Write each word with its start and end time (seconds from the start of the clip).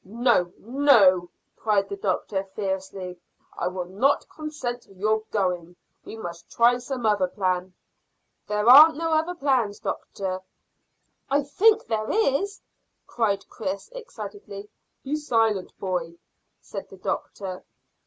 "No, 0.03 0.51
no," 0.57 1.29
cried 1.55 1.87
the 1.87 1.95
doctor 1.95 2.43
fiercely. 2.55 3.19
"I 3.55 3.67
will 3.67 3.85
not 3.85 4.27
consent 4.29 4.81
to 4.81 4.93
your 4.95 5.19
going. 5.29 5.75
We 6.03 6.15
must 6.17 6.49
try 6.49 6.79
some 6.79 7.05
other 7.05 7.27
plan." 7.27 7.75
"There 8.47 8.67
aren't 8.67 8.97
no 8.97 9.11
other 9.11 9.35
plan, 9.35 9.71
doctor." 9.83 10.41
"I 11.29 11.43
think 11.43 11.85
there 11.85 12.09
is," 12.09 12.61
cried 13.05 13.47
Chris 13.47 13.89
excitedly. 13.93 14.71
"Be 15.03 15.15
silent, 15.17 15.77
boy!" 15.77 16.17
said 16.59 16.89
the 16.89 16.97
doctor. 16.97 17.63